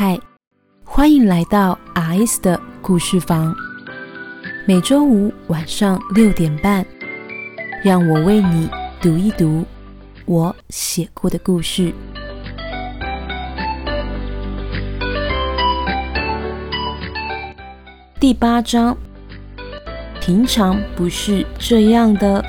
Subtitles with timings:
[0.00, 0.16] 嗨，
[0.84, 3.52] 欢迎来到 RS 的故事房。
[4.64, 6.86] 每周五晚上六点半，
[7.82, 8.70] 让我为你
[9.02, 9.66] 读一读
[10.24, 11.92] 我写过的故事。
[18.20, 18.96] 第八章，
[20.20, 22.44] 平常不是这样的。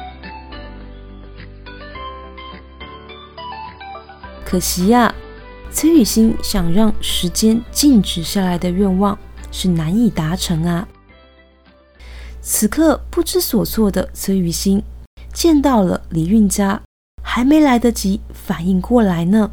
[4.45, 5.11] 可惜呀。
[5.79, 9.17] 崔雨欣想让时间静止下来的愿望
[9.49, 10.85] 是难以达成啊！
[12.41, 14.83] 此刻不知所措的崔雨欣
[15.31, 16.81] 见到了李运家，
[17.23, 19.51] 还没来得及反应过来呢。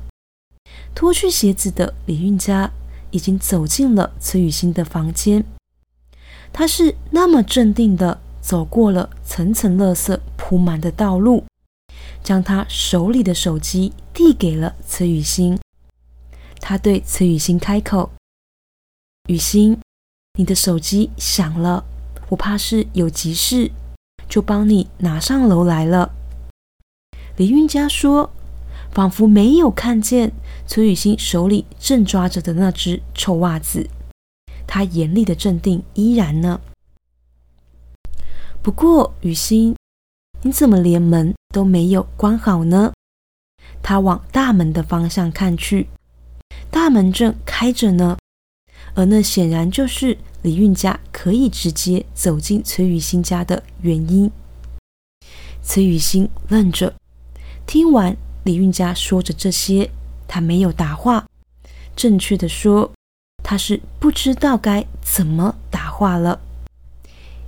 [0.97, 2.73] 脱去鞋子的李运家
[3.13, 5.45] 已经走进了崔雨欣的房间，
[6.53, 11.45] 他是那么镇定的走过了层层垃圾铺满的道路，
[12.25, 15.57] 将他手里的手机递给了崔雨欣。
[16.61, 18.11] 他对崔雨欣开口
[19.29, 19.79] ：“雨欣，
[20.39, 21.85] 你的手机响了，
[22.29, 23.71] 我怕是有急事，
[24.29, 26.13] 就帮你拿上楼来了。”
[27.37, 28.31] 李运家说，
[28.91, 30.33] 仿佛没有看见
[30.67, 33.89] 崔雨欣手里正抓着的那只臭袜子，
[34.67, 36.61] 他严厉的镇定依然呢。
[38.63, 39.77] 不过，雨欣，
[40.43, 42.93] 你怎么连门都没有关好呢？
[43.83, 45.89] 他往大门的方向看去。
[46.71, 48.19] 大门正开着呢，
[48.95, 54.31] 而那显然就是李运家可以直接走进崔雨欣家的原因。
[55.63, 56.95] 崔雨欣愣着，
[57.67, 59.91] 听完李运家说着这些，
[60.29, 61.27] 他没有答话。
[61.97, 62.93] 正确的说，
[63.43, 66.41] 他是不知道该怎么答话了，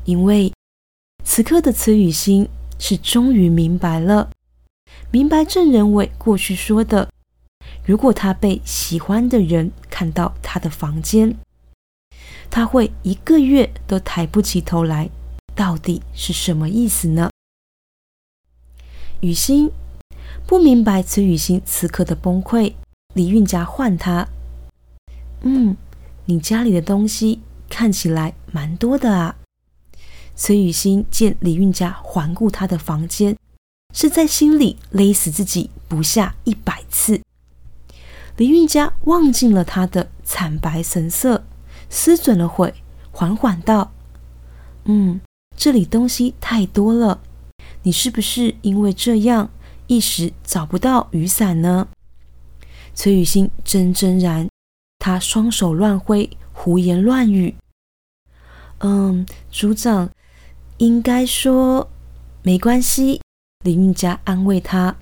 [0.07, 0.53] 因为
[1.23, 4.31] 此刻的崔雨欣是终于明白了，
[5.11, 7.09] 明白郑仁伟过去说的。
[7.85, 11.37] 如果他被喜欢的人看到他的房间，
[12.51, 15.11] 他会一个月都抬不起头来。
[15.55, 17.31] 到底是什么意思呢？
[19.21, 19.71] 雨欣
[20.47, 22.75] 不明白崔雨欣此刻的崩溃。
[23.15, 24.29] 李运家唤他
[25.43, 25.77] ：“嗯，
[26.27, 29.37] 你家里的东西看起来蛮多的啊。”
[30.37, 33.37] 崔雨欣见李运家环顾他的房间，
[33.93, 37.21] 是在心里勒死自己不下一百次。
[38.39, 41.45] 李运家望尽了他的惨白神色，
[41.91, 42.73] 思忖了会，
[43.11, 43.91] 缓缓道
[44.87, 45.21] ：“嗯，
[45.57, 47.21] 这里东西太多了，
[47.83, 49.51] 你是不是因为这样
[49.89, 51.89] 一时找不到雨伞呢？”
[52.95, 54.49] 崔雨欣怔怔然，
[55.01, 57.57] 他双手乱挥，胡言乱语
[58.79, 60.09] ：“嗯，组长，
[60.77, 61.91] 应该说
[62.45, 63.21] 没关系。”
[63.67, 64.95] 林运家安慰他：“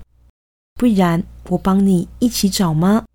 [0.73, 3.05] 不然我帮你一起找吗？”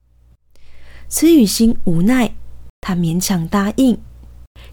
[1.15, 2.33] 崔雨欣无奈，
[2.81, 4.01] 他勉强答应。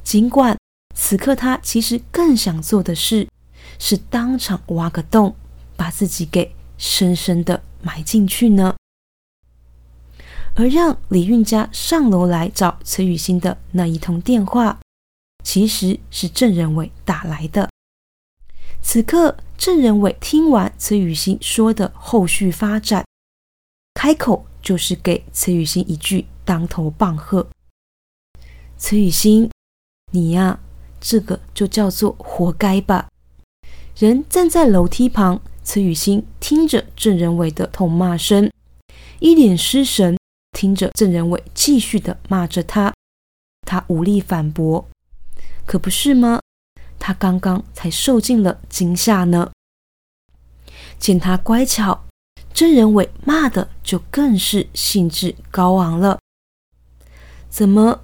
[0.01, 0.57] 尽管
[0.95, 3.27] 此刻他其实更想做的事
[3.77, 5.35] 是当场挖个洞，
[5.75, 8.77] 把自己给深深的埋进去呢。
[10.55, 14.79] 而让李运家上楼来找崔雨欣的那一通电话，
[15.43, 17.69] 其实是郑仁伟打来的。
[18.81, 23.03] 此刻，郑仁伟听完崔雨欣说的后续发展，
[23.93, 24.45] 开口。
[24.61, 27.47] 就是给崔雨欣一句当头棒喝。
[28.75, 29.51] 崔雨欣，
[30.11, 30.59] 你呀，
[30.99, 33.07] 这个就叫做活该吧。
[33.95, 38.51] 人站在楼梯旁，崔雨欣听着郑仁伟的痛骂声，
[39.19, 40.17] 一脸失神，
[40.53, 42.95] 听着郑仁伟继续的骂着他，
[43.67, 44.89] 他无力反驳，
[45.67, 46.39] 可不是吗？
[46.97, 49.51] 他刚刚才受尽了惊吓呢。
[50.97, 52.05] 见他乖巧。
[52.51, 56.17] 郑仁伟骂的就更是兴致高昂了。
[57.59, 57.99] 怎么？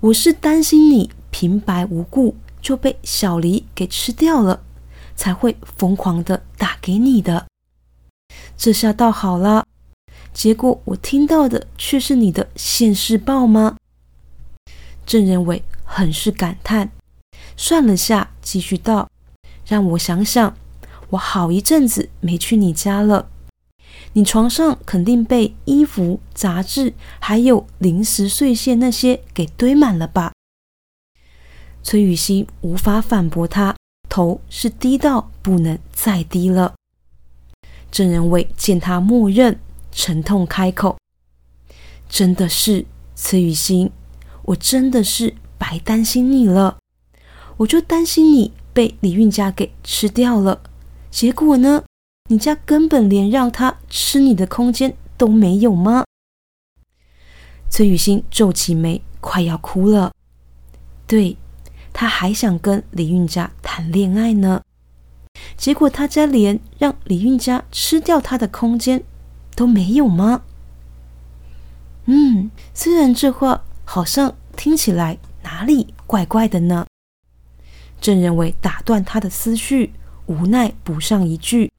[0.00, 4.62] 我是担心你平白无故就被小黎给吃掉了，
[5.16, 7.46] 才会疯狂的打给你的。
[8.54, 9.66] 这下倒好了，
[10.34, 13.78] 结果我听到的却是你的现世报吗？
[15.06, 16.90] 郑仁伟很是感叹，
[17.56, 19.08] 算了下，继续道
[19.64, 20.54] ：“让我想想，
[21.08, 23.30] 我好一阵子没去你家了。”
[24.14, 30.32] 你床上肯定被衣服、杂志还有零食碎屑那些给堆满了吧？
[31.82, 33.74] 崔雨欣无法反驳他，
[34.08, 36.74] 头是低到不能再低了。
[37.90, 39.58] 郑仁伟见他默认，
[39.90, 40.98] 沉痛开口
[42.08, 42.84] ：“真的是
[43.14, 43.90] 崔雨欣，
[44.42, 46.78] 我真的是白担心你了。
[47.56, 50.62] 我就担心你被李运家给吃掉了，
[51.10, 51.84] 结果呢？”
[52.32, 56.06] 你家根本连让他吃你的空间都没有吗？
[57.68, 60.14] 崔雨欣皱起眉，快要哭了。
[61.06, 61.36] 对，
[61.92, 64.62] 他还想跟李运家谈恋爱呢，
[65.58, 69.04] 结果他家连让李运家吃掉他的空间
[69.54, 70.44] 都没有吗？
[72.06, 76.86] 嗯，虽然这话好像听起来哪里怪怪的呢。
[78.00, 79.92] 郑仁伟打断他的思绪，
[80.24, 81.70] 无奈补上一句：“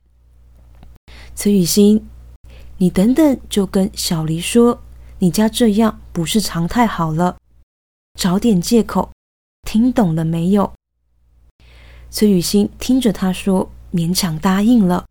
[1.35, 2.07] 崔雨欣，
[2.77, 4.81] 你等等就跟小黎说，
[5.19, 7.37] 你家这样不是常态好了，
[8.19, 9.11] 找点借口，
[9.67, 10.73] 听懂了没有？”
[12.09, 15.05] 崔雨欣听着他说，勉强答应了。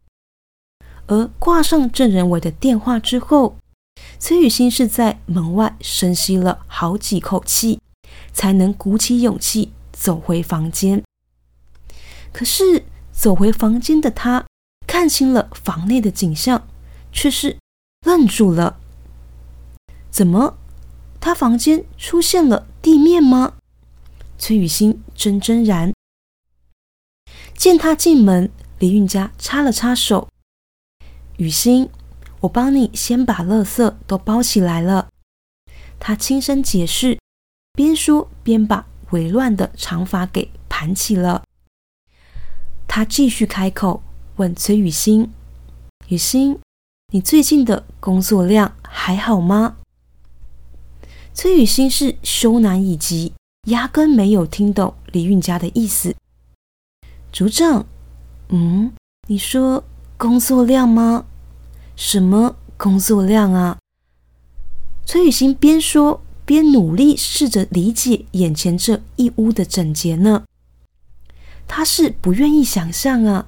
[1.07, 3.57] 而挂上郑仁伟的电话之后，
[4.19, 7.81] 崔雨欣是在门外深吸了好几口气，
[8.33, 9.73] 才能鼓起勇气。
[9.93, 11.05] 走回房间，
[12.33, 14.45] 可是走回房间的他
[14.93, 16.69] 看清了房内的景象，
[17.13, 17.57] 却是
[18.05, 18.79] 愣住了。
[20.11, 20.59] 怎么，
[21.19, 23.55] 他房间出现了地面吗？
[24.37, 25.95] 崔雨欣怔怔然。
[27.55, 30.29] 见他进门，李运家插了插手
[31.39, 31.89] ：“雨欣，
[32.41, 35.09] 我帮你先把垃圾都包起来了。”
[35.99, 37.19] 他轻声解释，
[37.73, 38.87] 边说边把。
[39.13, 41.45] 紊乱的长发给盘起了。
[42.87, 44.03] 他继续开口
[44.43, 45.31] 问崔雨欣
[46.11, 46.59] ：“雨欣，
[47.13, 49.77] 你最近的工作量还好吗？”
[51.33, 53.35] 崔雨欣是羞难以及，
[53.69, 56.17] 压根没有听懂李运家的意思。
[57.33, 57.87] 组长，
[58.49, 58.93] 嗯，
[59.29, 59.85] 你说
[60.17, 61.25] 工作量吗？
[61.95, 63.79] 什么工作量啊？
[65.07, 66.21] 崔雨欣边说。
[66.45, 70.43] 边努力试着理解眼前这一屋的整洁呢，
[71.69, 73.47] 他是不愿意想象啊，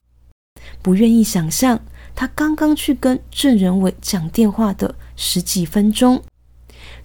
[0.84, 1.80] 不愿意想象
[2.14, 6.22] 他刚刚去跟郑仁伟讲电话的十几分钟，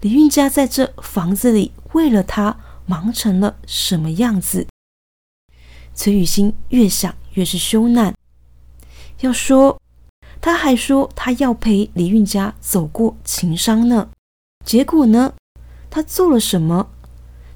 [0.02, 4.66] 李运家在这房子里为了他忙成了什么样子。
[5.94, 8.12] 崔雨欣越想越是羞赧，
[9.20, 9.80] 要说
[10.42, 14.10] 他还说他要陪李运家走过情伤呢，
[14.62, 15.32] 结果呢？
[15.88, 16.90] 他做了什么？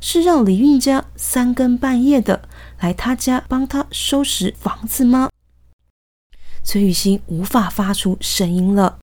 [0.00, 2.48] 是让李运家三更半夜的
[2.80, 5.28] 来他家帮他收拾房子吗？
[6.74, 8.98] 崔雨欣无法发出声音了。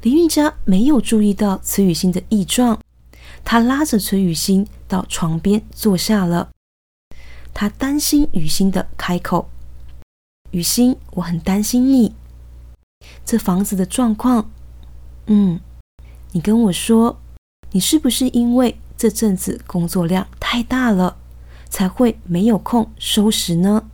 [0.00, 2.80] 李运家没有注意到崔雨欣的异状，
[3.44, 6.48] 他拉着崔雨欣到床边坐下了。
[7.52, 9.50] 他担心雨欣的开口
[10.52, 12.14] ：“雨欣，我很担心你
[13.22, 14.50] 这房子的状况。
[15.26, 15.60] 嗯，
[16.30, 17.20] 你跟我说。”
[17.72, 21.18] 你是不是因为这阵子工作量太大了，
[21.68, 23.90] 才会没有空收拾呢？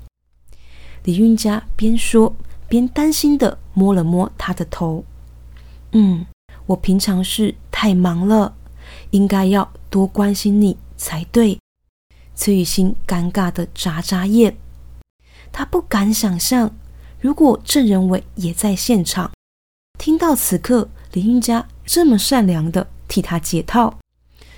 [1.02, 2.36] 李运家边说
[2.68, 5.04] 边担心的摸了摸他的头。
[5.92, 6.26] 嗯，
[6.66, 8.54] 我平常是太忙了，
[9.10, 11.58] 应该要多关心你才对。
[12.34, 14.56] 崔雨欣尴尬的眨眨眼，
[15.50, 16.70] 他不敢想象，
[17.20, 19.32] 如果郑仁伟也在现场，
[19.98, 22.86] 听到此刻李运家这么善良的。
[23.08, 23.98] 替他解套，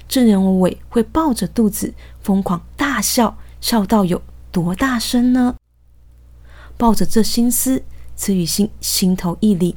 [0.08, 4.20] 郑仁伟会抱着肚子疯狂大笑，笑到有
[4.50, 5.54] 多大声呢？
[6.76, 7.84] 抱着这心思，
[8.20, 9.74] 崔雨欣心头一凛。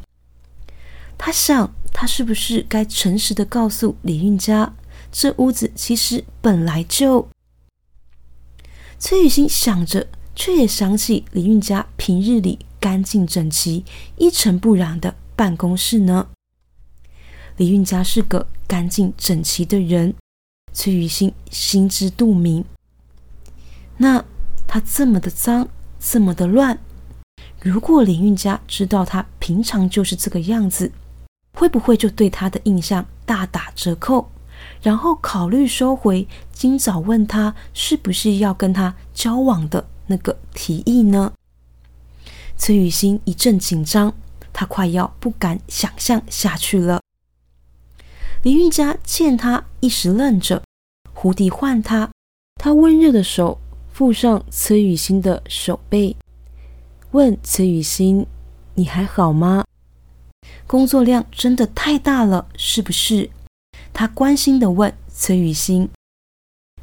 [1.18, 4.76] 他想，他是不是该诚实的告诉李运家，
[5.14, 7.30] 这屋子其实本来就……
[9.00, 13.86] 崔雨欣想着，却也想起李运家平日里干净整齐、
[14.18, 16.28] 一尘不染的办公室呢。
[17.56, 18.46] 李运家是个。
[18.66, 20.16] 干净整齐的人，
[20.72, 22.66] 崔雨欣心知肚明。
[23.98, 24.26] 那
[24.66, 25.68] 他这么的脏，
[26.00, 26.80] 这么的乱，
[27.62, 30.92] 如果林运家知道他平常就是这个样子，
[31.54, 34.30] 会不会就对他的印象大打折扣，
[34.82, 41.32] 然后考虑收回今早问他是不是要跟他交往的那个提议呢？
[42.58, 44.14] 崔雨欣一阵紧张，
[44.52, 47.02] 他快要不敢想象下去了。
[48.42, 50.62] 李运家见他一时愣着，
[51.14, 52.10] 胡迪唤他，
[52.56, 53.60] 他温热的手
[53.92, 56.16] 附上崔雨欣的手背，
[57.14, 58.26] 问崔雨欣
[58.74, 59.66] ：“你还好吗？
[60.66, 63.30] 工作量真的太大了，是不是？”
[63.94, 65.88] 他关心的问崔雨欣：“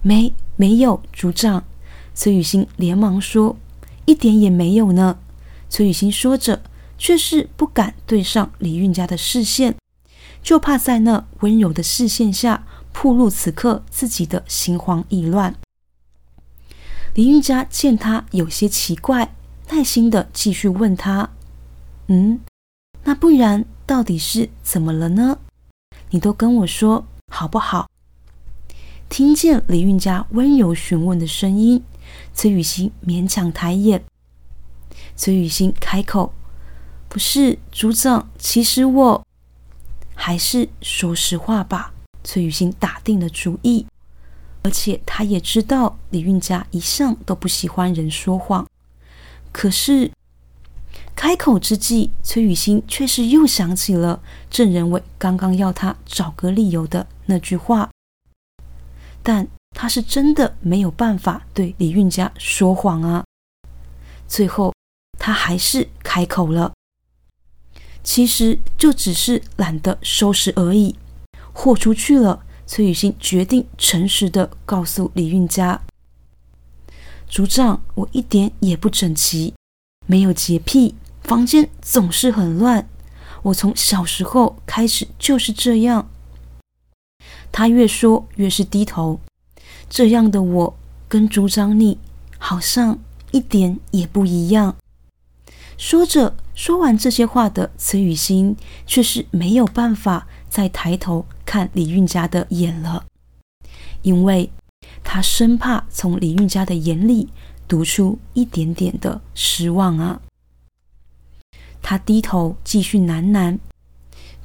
[0.03, 1.65] 没，没有，组长。”
[2.15, 3.57] 崔雨欣连忙说
[4.07, 5.19] ：“一点也没有呢。”
[5.69, 6.63] 崔雨欣说着，
[6.97, 9.75] 却是不敢对上李运家的视线。
[10.41, 15.57] 就怕在那温柔的视线下，暴露此刻自己的心慌意乱。
[17.15, 19.35] 林玉佳见他有些奇怪，
[19.73, 21.31] 耐心的继续问他
[22.09, 22.41] ：“嗯，
[23.05, 25.39] 那不然到底是怎么了呢？
[26.11, 27.89] 你都跟我说，好不好？
[29.09, 31.83] 听见李运家温柔询问的声音，
[32.35, 34.05] 崔雨欣勉强抬眼。
[35.17, 36.35] 崔雨欣开口
[37.09, 39.27] ：“不是组长，其实我
[40.15, 43.87] 还是说实话吧。”崔雨欣打定了主意，
[44.62, 48.67] 而且她也知道李运家一向都不喜欢人说谎。
[49.52, 50.11] 可是
[51.14, 57.90] 开口之际，崔雨欣却是又想起了郑仁伟刚刚要他找个理由的那句话。
[59.23, 63.25] 但他是真的没有办法对李运家说谎啊！
[64.26, 64.73] 最后，
[65.19, 66.73] 他还是开口了。
[68.02, 70.97] 其实就只是懒得收拾而已，
[71.52, 72.42] 豁出去了。
[72.66, 75.83] 崔雨欣决定诚实的告诉李运家
[77.31, 79.55] ：“组长，我一点也不整齐，
[80.07, 82.89] 没有洁癖，房间总是很乱。
[83.43, 86.11] 我从小时候开始就是这样。”
[87.53, 89.21] 他越说越是低头，
[89.89, 90.77] 这样的我
[91.09, 91.99] 跟组长你
[92.37, 92.99] 好像
[93.31, 94.77] 一点也不一样。
[95.79, 98.57] 说着，说完这些话的崔雨欣
[98.87, 103.07] 却是没有办法再抬头看李运家的眼了，
[104.03, 104.51] 因为
[105.12, 107.29] 他生怕从李运家的眼里
[107.67, 110.23] 读出一点点的失望啊。
[111.83, 113.59] 他低头继续喃喃：“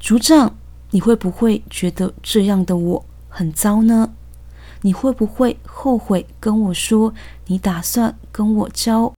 [0.02, 0.58] 组长。”
[0.90, 4.16] 你会不会觉得这样的我很糟呢？
[4.82, 7.14] 你会不会后悔跟我说
[7.46, 9.14] 你打算跟我交？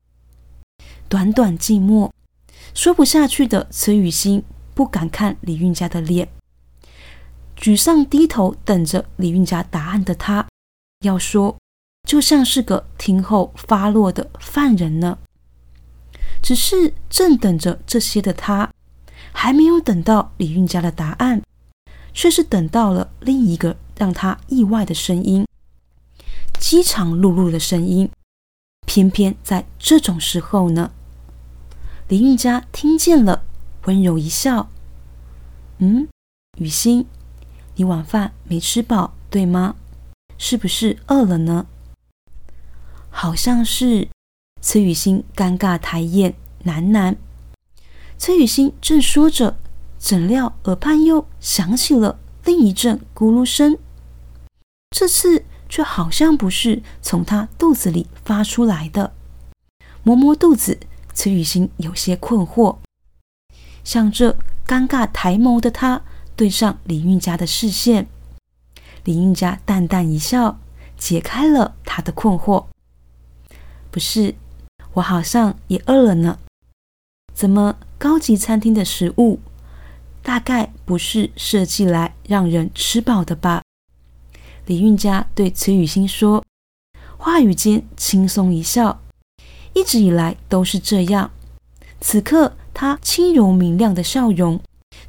[1.08, 2.12] 短短寂寞，
[2.74, 6.28] 说不下去的崔雨欣不敢看李运家的脸，
[7.58, 10.46] 沮丧低头等着李运家答案的他，
[11.02, 11.58] 要说
[12.08, 15.18] 就像是个听后发落的犯人呢。
[16.42, 18.72] 只是正等着这些的他，
[19.32, 21.42] 还没有等到李运家的答案。
[22.14, 25.46] 却是等到了另一个让他意外的声音，
[26.60, 28.10] 饥肠辘辘的声音。
[28.88, 30.92] 偏偏在这种时候呢，
[32.08, 33.44] 林玉佳听见了，
[33.86, 34.72] 温柔一笑
[35.78, 36.08] ：“嗯，
[36.58, 37.06] 雨欣，
[37.76, 39.76] 你晚饭没吃饱对吗？
[40.38, 41.68] 是不是饿了呢？”
[43.10, 44.08] 好像是。
[44.60, 46.34] 崔雨欣尴尬抬眼，
[46.66, 47.16] 喃喃。
[48.18, 49.58] 崔雨欣正说着。
[50.00, 53.80] 怎料耳畔又响起了另一阵咕噜声，
[54.92, 59.14] 这次却好像不是从他肚子里发出来的。
[60.04, 60.80] 摸摸肚子，
[61.16, 62.78] 崔雨欣有些困惑，
[63.84, 66.04] 向着尴尬抬眸的他
[66.36, 68.08] 对上李运家的视线。
[69.08, 70.60] 李运家淡淡一笑，
[70.98, 72.66] 解开了他的困惑。
[73.90, 74.36] 不是，
[74.96, 76.40] 我好像也饿了呢。
[77.34, 79.40] 怎么高级餐厅的食物？
[80.22, 83.62] 大概不是设计来让人吃饱的吧？
[84.66, 86.44] 李运家对崔雨欣说，
[87.18, 89.00] 话语间轻松一笑，
[89.74, 91.32] 一直以来都是这样。
[92.02, 94.60] 此刻他轻柔明亮的笑容，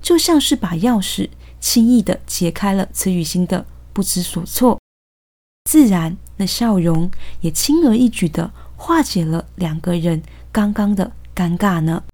[0.00, 3.66] 就像是把钥匙轻易的解开了崔雨欣的
[3.98, 4.80] 不知所措，
[5.64, 12.04] 自然那笑容也轻而易举的化解了两个人刚刚的尴尬呢。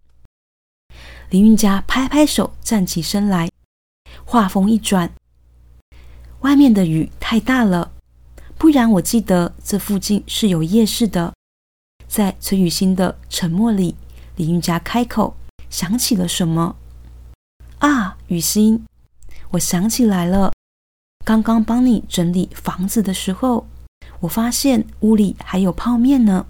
[1.29, 3.51] 林运家拍拍手，站起身来，
[4.25, 5.13] 话锋一转
[6.41, 7.93] ：“外面的雨太大了，
[8.57, 11.35] 不然我记得这附近是有夜市的。”
[12.09, 13.95] 在崔雨欣的沉默里，
[14.37, 15.37] 林运家开口，
[15.69, 16.77] 想起了什么
[17.81, 18.87] ：“啊，雨欣，
[19.51, 20.51] 我想起来了，
[21.25, 23.67] 刚刚帮你整理房子的时候，
[24.21, 26.47] 我发现屋里还有泡面呢，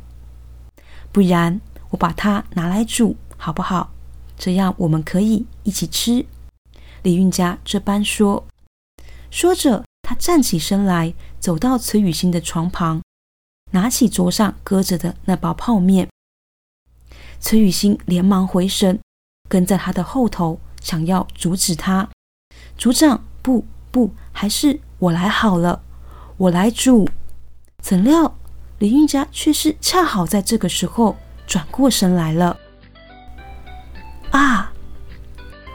[1.12, 3.92] 不然我把它拿来煮，好不好？”
[4.36, 6.26] 这样我们可以一起吃。
[7.02, 8.44] 李运家这般说，
[9.30, 13.00] 说着，他站起身来，走到崔雨欣的床旁，
[13.70, 16.08] 拿起桌上搁着的那包泡面。
[17.38, 18.98] 崔雨欣连忙回神，
[19.48, 22.08] 跟在他的后头，想要阻止他。
[22.76, 25.80] 组长，不不，还是我来好了，
[26.36, 27.08] 我来煮。
[27.80, 28.36] 怎料
[28.78, 32.56] 李运家却是恰好在这个时候转过身来了。
[34.30, 34.72] 啊！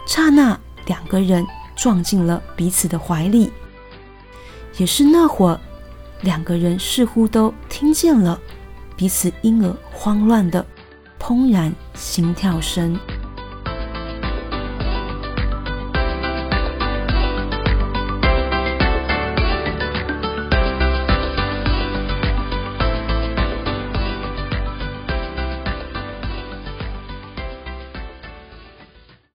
[0.05, 3.51] 刹那，两个人撞进了彼此的怀里。
[4.77, 5.59] 也是那会儿，
[6.21, 8.39] 两个人似乎都听见了
[8.95, 10.65] 彼此婴儿慌乱的
[11.19, 12.99] 怦然心跳声。